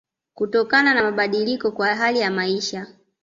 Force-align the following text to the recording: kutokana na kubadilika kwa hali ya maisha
kutokana 0.33 0.93
na 0.93 1.09
kubadilika 1.11 1.71
kwa 1.71 1.95
hali 1.95 2.19
ya 2.19 2.31
maisha 2.31 2.87